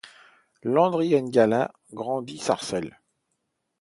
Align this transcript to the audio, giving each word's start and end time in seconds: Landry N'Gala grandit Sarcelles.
Landry 0.63 1.13
N'Gala 1.21 1.71
grandit 1.93 2.39
Sarcelles. 2.39 2.97